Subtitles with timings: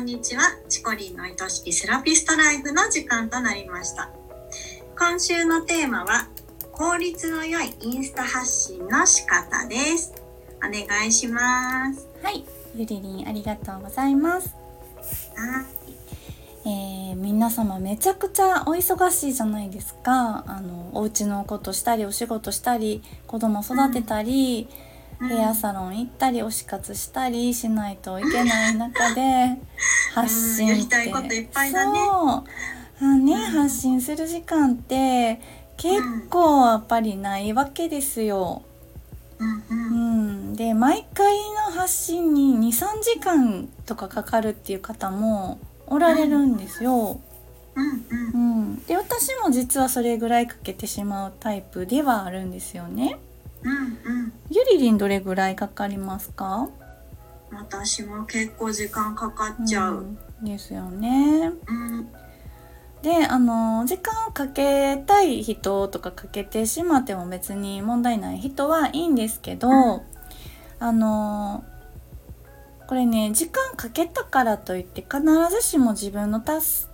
[0.00, 0.42] んにちは。
[0.68, 4.10] チコリンの愛しきセラピストライフの時間となりました。
[4.98, 6.26] 今週のテーマは、
[6.72, 10.14] 効率の良いインスタ発信の仕方です。
[10.58, 12.08] お願いします。
[12.22, 14.56] はい、ゆりりんありがとうございます。
[15.36, 15.66] はい。
[16.64, 20.44] えー、皆様めちゃくちゃお忙しいじゃないですか。
[20.46, 24.66] あのお家のことしたりお仕事したり子供育てたり、
[25.28, 29.58] ヘアサロン行ったり推し活したりしないといけない中で
[30.14, 32.44] 発信ってりたいこといっぱいだねそう
[33.02, 35.40] あね、うん発信する時間って
[35.76, 38.62] 結構やっぱりないわけですよ。
[39.38, 40.52] うんううん。
[40.52, 41.34] ん、で毎回
[41.66, 47.18] の発信に23時間とかかかるっていう方もおられるんですよ。
[47.74, 48.04] うんう。
[48.34, 53.18] うんん、で私も実はそれぐらいかけてしまうタイプではあるんですよね。
[53.62, 53.78] うんう
[54.26, 54.32] ん。
[54.50, 56.68] ゆりりんどれぐらいかかりますか？
[57.52, 60.02] 私も結構時間かかっちゃう。
[60.02, 61.52] んですよね。
[61.66, 62.08] うん。
[63.02, 70.00] であの時間をかけたい人とかかけてしまっても別に問題ない人はいいんですけど、うん
[70.78, 71.64] あの
[72.88, 76.86] これね時間かけたからといって必ずしも自分の達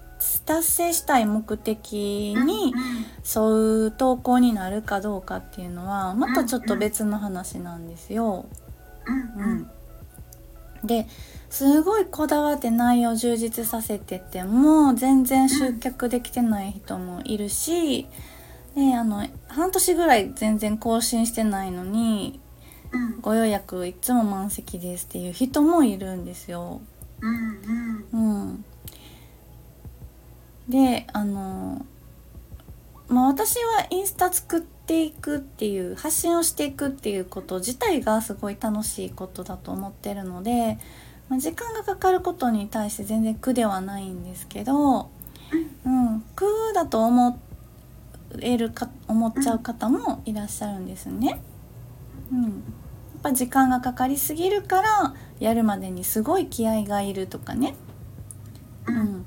[0.46, 2.74] 達成したい目的に
[3.24, 8.46] 沿う投稿になるかどうかっていうのはまたちょっと別の話なんですよ。
[9.36, 9.70] うんうん。
[10.86, 11.06] で
[11.50, 18.06] すごいこだわって内容充実させてても全然集客できてない人もいるし、
[18.74, 22.40] であの半年ぐらい全然更新してないのに
[22.92, 26.80] うんご予約いつも満席ですっていう人もいるんですよ。
[27.20, 28.64] うんうん。
[30.66, 31.84] うん、であの
[33.08, 40.78] まあ私はインスタ作っていくっていう発信をしていくっていうこと自体がすごい楽しいことだと思ってるので、
[41.28, 45.10] まあ、時間がかかることに対して全然苦ではないんですけど、
[45.84, 47.38] うん、苦だと思
[48.40, 51.40] えるか思っちゃう方もいらっしゃるんですね。
[52.32, 52.52] うん、やっ
[53.22, 57.74] ぱ時間がかかりすぎるからやるまでにすごい気合がいるとかね。
[58.88, 59.26] ううんん、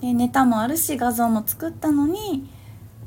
[0.00, 2.48] でネタもあるし画像も作ったのに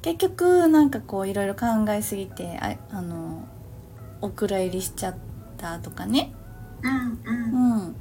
[0.01, 3.45] 結局なんかこういろいろ考えすぎてああの
[4.21, 5.15] お蔵入りしちゃっ
[5.57, 6.33] たとかね。
[6.81, 7.77] うんうん。
[7.77, 7.95] うん、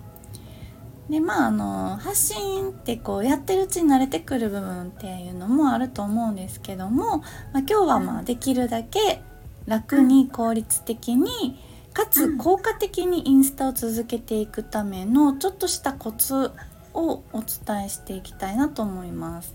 [1.11, 9.23] でまああの発信ってこうやってるうちに慣れてくる部分っていうのもあると思うんですけども、まあ、今日はまあできるだけ
[9.67, 11.59] 楽に効率的に
[11.93, 16.53] かつ効果的にインスタを続けていくためのちょっとしたコツ
[16.97, 19.55] をお伝えしていきたいなと思います。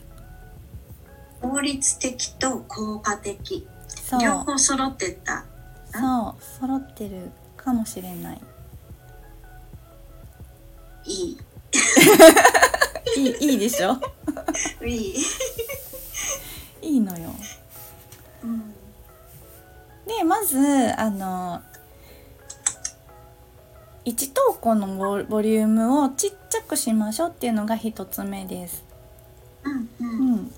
[1.42, 3.68] 効率的と効果的。
[4.22, 5.46] 両方揃ってた。
[5.92, 8.42] そう揃ってるかもしれない。
[11.06, 11.38] いい。
[13.18, 13.98] いいいいでしょ？
[14.86, 15.16] いい。
[16.82, 17.32] いいのよ。
[18.44, 18.74] うん。
[20.08, 20.58] でまず
[21.00, 21.62] あの
[24.06, 28.84] 1投稿のボボリュームをちっちゃくしましょうっていうのが1つ目です。
[29.64, 29.88] うんう。
[30.00, 30.52] うんん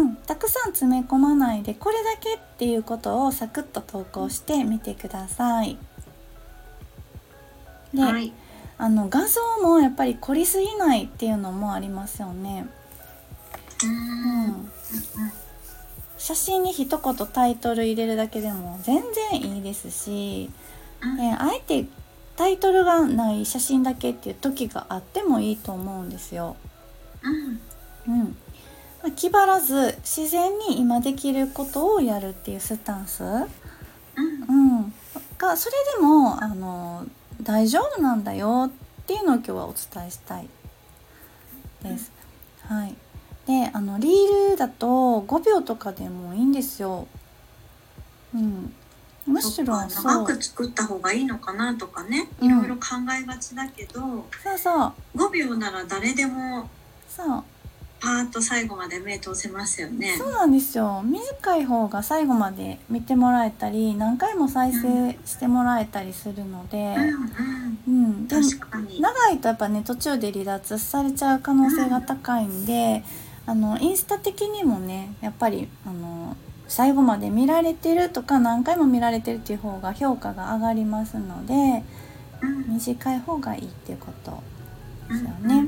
[0.01, 5.77] ん、たくさん詰め込まないでこれだけっていうことをサクッと投稿してみてください。
[7.93, 8.31] で、はい。
[8.77, 12.65] あの画像もやっぱり凝りすぎないっていうのもありますよね。
[13.83, 14.71] うん。
[16.17, 20.49] 写真に一言タイトル入れるだけでも全然いいですし、
[21.01, 21.87] うんね、あえて
[22.35, 26.55] タイトルがない写真だけっていう時があってもいいと思うんですよ。
[27.23, 28.13] うん。
[28.13, 28.37] うん。
[29.03, 33.47] まあ気張らず自然に今できることをやるっていうスタンス、うん。
[34.47, 34.93] うん、
[35.37, 37.05] がそれでもあの
[37.41, 38.69] 大丈夫なんだよ
[39.01, 40.47] っていうのを今日はお伝えしたい。
[41.83, 42.11] です。
[42.67, 42.95] はい、
[43.47, 44.87] であのリールだと
[45.21, 47.07] 5秒とかでもいいんですよ。
[48.33, 48.73] うん、
[49.29, 52.47] むしろ長く作った方がいいのかなとかね、うん。
[52.47, 52.81] いろいろ考
[53.17, 53.99] えがちだけど
[54.43, 55.17] そうそう。
[55.17, 56.69] 5秒なら誰でも
[57.07, 57.43] そう。
[58.01, 60.15] パーッと最後まで目通せますよね。
[60.17, 61.03] そうなんですよ。
[61.03, 66.95] 短い方が最後まで見てもらえたり何回も再生してもらえたりするので、
[67.87, 68.05] うんうん。
[68.05, 69.01] うん、でも確かに。
[69.01, 73.03] 長いとやっぱね途中で離脱されちゃう可能性が高いんで、
[73.45, 76.37] あのインスタ的にもねやっぱりあの
[76.69, 81.83] 最後まで見られてるとか何回も見られてるっていう方が評価が上がりますので
[82.41, 82.73] うん。
[82.73, 84.41] 短い方がいいっていうこと
[85.09, 85.67] ですよね。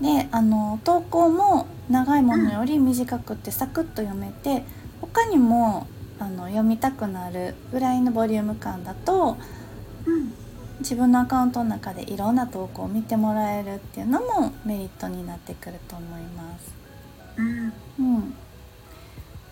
[0.00, 0.22] うん。
[0.22, 4.64] であの投稿も長いものより短くってサクッと読めて
[5.00, 5.86] 他にも
[6.18, 9.36] あの読みたくなるぐらいのボリューム感だと
[10.06, 10.32] うん。
[10.78, 16.74] 自分のアカウントの中でいろんな投稿を見てもらえるっていうのもメリットになってくると思います。
[17.36, 17.72] うん。
[17.98, 18.34] うん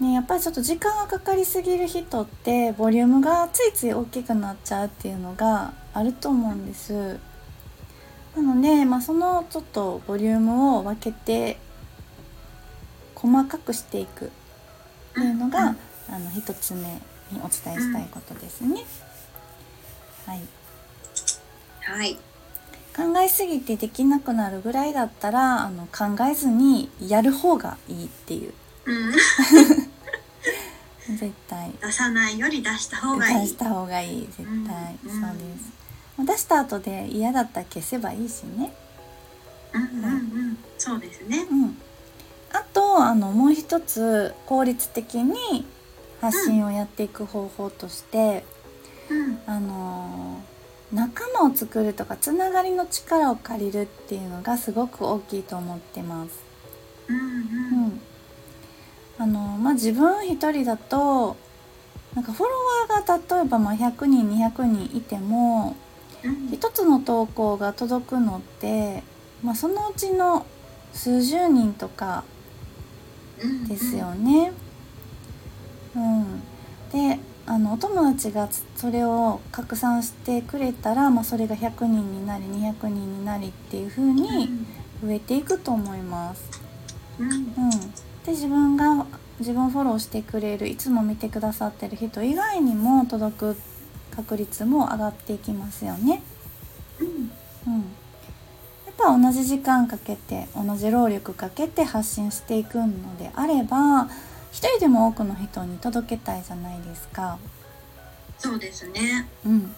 [0.00, 7.18] ね、やっぱりちょっと時間がかかりすぎる人ってボリュームがついつい大きくなっちゃうっていうのがあると思うんです。
[8.34, 11.58] なので、まあ、そのちょっとボリュームを分けて
[13.14, 14.28] 細かくしていくっ
[15.14, 15.76] ていうのが、
[16.08, 18.82] あの一つ目にお伝えしたいことですね。
[20.24, 20.40] はい
[21.82, 22.16] はい。
[22.96, 28.52] 考えすぎてできなくなるぐらいだったらあの考えずにやる方がいいっていう
[28.86, 29.12] うん、
[31.16, 31.72] 絶対。
[31.80, 33.40] 出さないより出した方がいい。
[33.40, 34.46] 出した方がいい絶対、
[35.04, 35.80] うんそうです。
[36.18, 38.72] 出した後で嫌だったら消せばいいしね。
[39.72, 40.18] うんうんう
[40.52, 40.58] ん。
[40.78, 41.46] そうですね。
[41.50, 41.78] うん。
[42.52, 45.64] あとあのもう一つ効率的に
[46.20, 48.44] 発信をやっていく方法として、
[49.08, 49.38] うん。
[49.46, 50.42] あの
[50.92, 56.42] 仲間を作るとかつながりの力を借りるっていうのがすごく大きいと思ってます。
[57.08, 58.00] うんううんん、
[59.20, 61.36] あのまあ自分一人だと
[62.14, 62.52] なんかフォロ
[62.88, 65.76] ワーが例えばまあ100人200人いても
[66.24, 66.48] うん。
[66.52, 69.02] 一つの投稿が届くのって、
[69.42, 70.46] まあ、そのうちの
[70.92, 72.24] 数十人とか
[73.42, 74.52] うんですよね。
[75.96, 76.40] うん、
[76.92, 84.48] であのお友達がつそれを拡散してくれたら、まあ、それが100人になり200人になりっていう風に
[85.02, 86.44] 増えていくと思います。
[87.18, 87.54] うん、
[88.24, 89.06] で自分が
[89.38, 93.56] 自分をフォローしてくれるいつも見てくださってる人以外にも届く
[94.14, 96.22] 確率も上がっていきますよね。
[97.00, 97.06] うん
[97.66, 97.80] うん、
[98.86, 104.08] やっぱ同じ時間かけて同じ労力かけて発信していくのであれば
[104.52, 107.38] 一人でも多くの人に届けたいじゃないですか。
[108.38, 109.28] そうですね。
[109.46, 109.74] うん、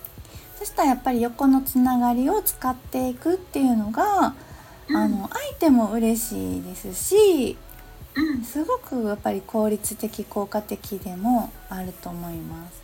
[0.59, 4.35] そしたらやっぱり横のつながりを使っていくっていうのが、うん
[4.95, 7.57] あの相手も嬉しいですし
[8.15, 12.83] うんすごくやっぱり効率的効果的でもあると思います。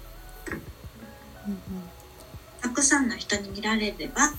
[1.47, 1.61] うんうん、
[2.61, 4.33] たくさんの人に見られれば、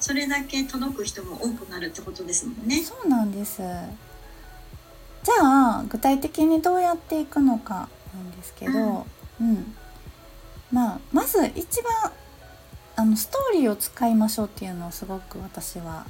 [0.00, 2.82] それだけ届く人も多くなるってことですもんね。
[2.82, 3.58] そうなんです。
[3.58, 9.06] じゃあ具体的にどうやっていくのかなんですけど、
[9.40, 9.74] うん
[10.72, 12.12] まあまず一番
[12.96, 16.06] あのストーリーを使いましょうっていうのをすごく私は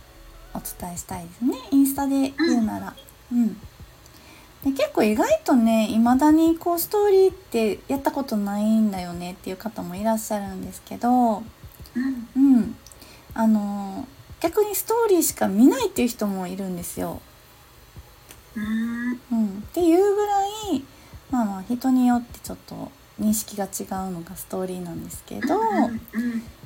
[0.53, 2.95] お伝えしたいですねインスタで言うなら。
[3.33, 3.61] うん
[4.65, 11.45] で結構意外とね未だにこうストーリーってやったことないんだよねっていう方もいらっしゃるんですけど、うん。
[12.35, 12.77] うん、
[13.35, 14.09] あの
[14.41, 17.21] 逆にストーリーしか見ないっていう人もいるんですよ。
[18.57, 19.21] うん。
[19.33, 20.83] うん、っていうぐらい、
[21.31, 22.91] まあ、まあ人によってちょっと
[23.21, 25.61] 認識が違うのがストーリーなんですけど、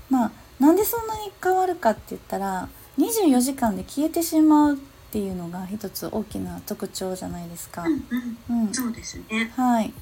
[0.08, 4.78] まあなんでそんなに変わるかって言ったら24時間で消えてしまう
[5.08, 7.82] っていうのが一つ大きな特徴じゃないですか。
[7.82, 8.04] うん
[8.50, 9.52] うんうんそうですね。
[9.56, 9.92] はい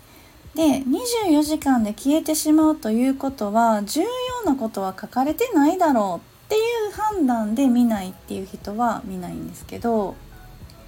[0.54, 6.58] で24時間で消えてしまうということは重要なことは書かれてないだろうってい
[6.88, 10.16] う判断で見ないっていう人は見ないんですけど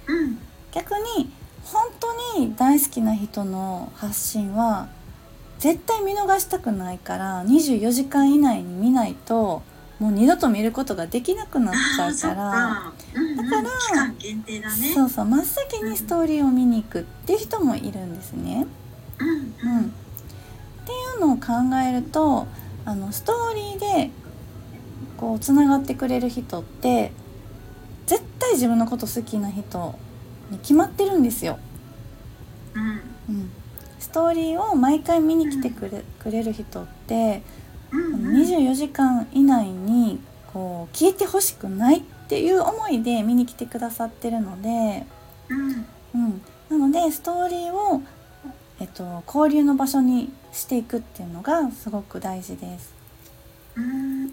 [0.07, 0.39] うん
[0.71, 1.31] 逆に
[1.63, 4.89] 本当に大好きな人の発信は
[5.59, 9.61] 絶対見逃したくないから24時間以内に見ないと
[9.99, 12.35] もう二度と見ることができなくなっちゃうから。
[12.35, 12.93] か。
[13.13, 13.61] うんうんだか
[13.95, 14.93] らね。
[14.93, 18.65] そうそう真っ先にストーリーを見に行くっていう人もいるんですね。
[19.19, 19.87] うんうん、っ
[20.85, 22.47] ていうのを考えると
[22.85, 24.11] あのストーリーで
[25.17, 27.11] こうつながってくれる人って
[28.07, 29.99] 絶対自分のこと好きな人
[30.49, 31.59] に決まってるんですよ。
[32.73, 33.51] うんうん、
[33.99, 37.41] ストーリーを毎回見に来てくれ,、くれる人って
[37.91, 40.19] 24時間以内に
[40.53, 45.05] こう消えてほしくないっていう思いで見に来てくださってるので、
[45.49, 45.85] うん。
[46.15, 48.01] うん、なのでストーリーを、
[48.79, 52.93] えっと、交流の場所にしていくっていうのがすごく大事です。
[53.75, 54.27] うん。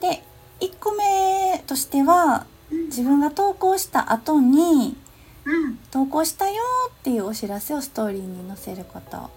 [0.00, 0.22] で
[0.60, 4.96] 1個目としては自分が投稿した後に
[5.44, 5.76] うん。
[5.90, 9.30] 投稿したよっていうお知らせをストーリーに載せること。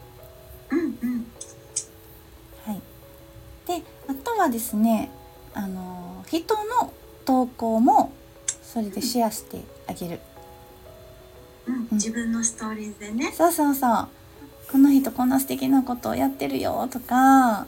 [0.72, 1.15] うんうん
[4.38, 5.12] はですね
[5.54, 6.94] あの人の
[7.26, 8.12] 投稿も
[8.62, 10.20] それでシェアしてあげる。
[11.68, 13.32] うん自分のストーリーでね。
[13.32, 14.08] そうそうそう。
[14.72, 17.62] この人こんな素敵なことをやってるよとか、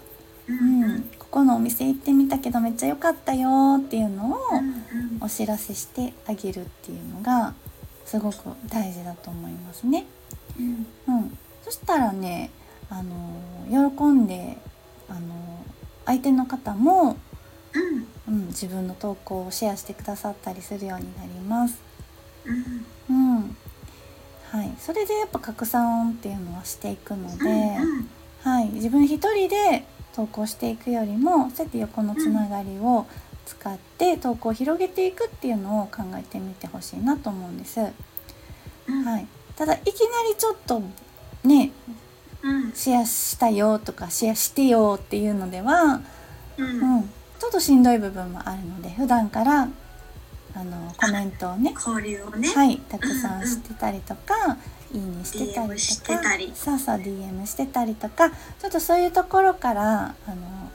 [0.47, 0.83] ううん。
[0.83, 1.01] うん。
[1.17, 4.61] ここのお店行ってみたけどめっちゃ良かったよっていうのをうんう
[5.19, 5.23] ん。
[5.23, 7.53] お知らせしてあげるっていうのが
[8.05, 8.35] すごく
[8.67, 10.05] 大事だと思いますね。
[10.59, 10.87] うん。
[11.07, 12.51] うん、そしたらね
[12.89, 14.57] あの喜んで
[15.09, 15.19] あの
[16.07, 17.17] 相手の方も、
[17.73, 18.07] うん。
[18.27, 21.79] うん、自分の投稿をシェアしてくださったりするようになります。
[23.09, 23.35] うん。
[23.37, 23.57] うん。
[24.51, 28.09] はい、それでやっぱ拡散っていうのはしていくので、うん
[28.41, 29.85] はい、自分一人で
[30.15, 33.05] 投稿していくよりもそうやって横のつながりを
[33.45, 37.81] 使って投稿を広げていくっていうのを考えてみてほしいなと思うんです。
[38.87, 39.03] うん。
[39.03, 39.91] はい、ただいきな
[40.29, 40.81] りちょっと
[41.43, 42.06] ねうん
[42.73, 46.01] シェアしたよとかシェアしてよっていうのでは、
[46.57, 46.97] ううん。
[46.99, 47.03] ん、
[47.39, 49.69] ちょっとしんどい部分もあるので普段から
[50.55, 52.47] あのコメントをね交流をね。
[52.49, 54.57] はい、たくさんしてたりとか、
[54.91, 56.51] いいねしてたりとかてたり。
[56.55, 60.71] そうそう DM してたりとかちょっとそういうところからあの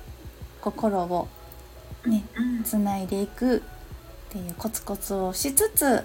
[0.61, 1.29] 心を
[2.07, 2.63] ねうん。
[2.65, 3.61] つないでいくっ
[4.31, 6.05] ていうコツコツをしつつ、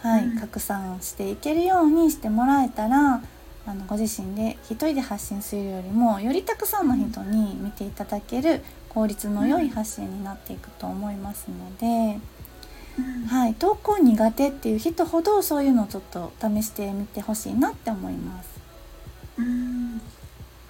[0.00, 0.40] はいうん。
[0.40, 3.22] 拡散していけるようにしてもらえたら
[3.66, 12.18] あのご自身で一人で発信するよりもよりたくさんの人に見ていただける効率の良い発信になっていくと思いますので。
[12.96, 18.50] うんはい、投稿苦手っていう人ほどそういうのをちょっと試してみてほしいなって思います。
[19.36, 20.00] うん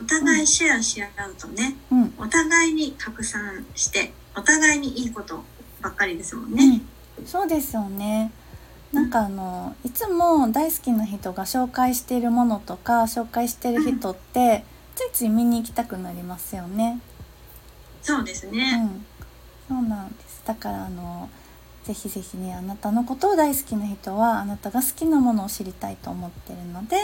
[0.01, 5.45] お互いシェアし合うとねうん、お互いに拡散してお互いにいいこと
[5.81, 6.77] ばっかりですもんうね。
[6.77, 6.87] ん、
[7.27, 8.33] そうですよね。
[8.95, 17.01] なんかあのいつも大好きな人が紹介しているものとか紹介してる人ってついつい見に行きたくなりますよね。
[18.01, 18.77] そうですうね。
[18.77, 19.05] ん、
[19.69, 20.43] そうなんです。
[20.47, 21.29] だからあの
[21.83, 26.97] ぜひぜひねあなたのことを大好きな人はあなたが好きなものを知りたいと思ってるので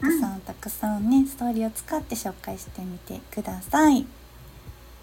[0.00, 4.06] たくさんたくさんねストーリーを使って紹介してみてください。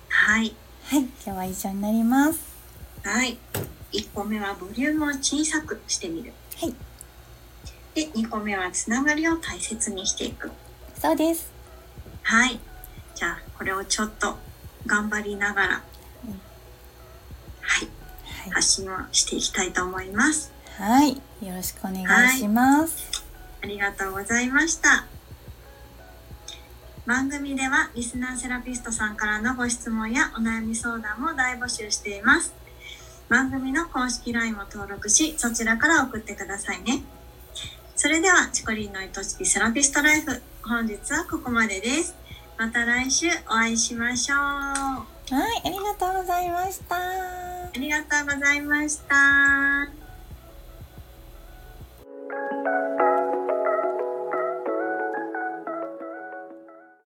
[0.10, 0.56] はい。
[0.84, 2.40] はい、今日は以上になります。
[3.04, 3.38] はい。
[3.96, 6.34] 1個目はボリュームを小さくしてみる。
[6.60, 6.74] はい、
[7.94, 10.52] で、2個目はつながりを大切にしていく。
[11.00, 11.52] そうです。
[12.24, 12.60] はい。
[13.14, 14.38] じゃあ、これをちょっと
[14.86, 15.84] 頑張りながら、
[16.26, 16.32] うん
[17.62, 17.88] はい。
[18.26, 20.52] はい、発信をしていきたいと思います。
[20.78, 23.24] はい、よろしくお願いします。
[23.62, 25.06] ありがとうございました。
[27.06, 32.65] 番組ではリスナーセラピストさんからのご質問やお悩み相談も大募集しています。
[33.30, 37.04] 番組の公式 LINE を登録し、そちらから送ってくださいね。
[37.96, 42.16] それでは、チコリンの愛しきセラピストライフ、本日はここまでです。
[42.58, 44.38] また来週お会いしましょう。
[44.38, 46.96] あはい、ありがとうございました。
[47.80, 50.05] りがとうございました。